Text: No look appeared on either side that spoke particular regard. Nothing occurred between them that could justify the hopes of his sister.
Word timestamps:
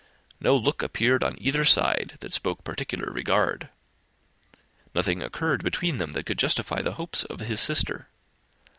No 0.39 0.57
look 0.57 0.81
appeared 0.81 1.23
on 1.23 1.35
either 1.39 1.63
side 1.63 2.17
that 2.21 2.33
spoke 2.33 2.63
particular 2.63 3.13
regard. 3.13 3.69
Nothing 4.95 5.21
occurred 5.21 5.63
between 5.63 5.99
them 5.99 6.13
that 6.13 6.25
could 6.25 6.39
justify 6.39 6.81
the 6.81 6.93
hopes 6.93 7.23
of 7.25 7.41
his 7.41 7.59
sister. 7.59 8.07